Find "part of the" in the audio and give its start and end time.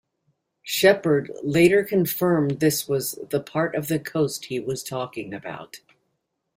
3.39-3.99